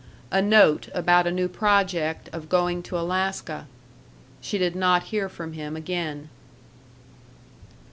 A 0.31 0.41
note 0.41 0.89
about 0.95 1.27
a 1.27 1.31
new 1.31 1.47
project 1.47 2.27
of 2.33 2.49
going 2.49 2.81
to 2.81 2.97
Alaska. 2.97 3.67
She 4.41 4.57
did 4.57 4.75
not 4.75 5.03
hear 5.13 5.29
from 5.29 5.53
him 5.53 5.75
again. 5.75 6.29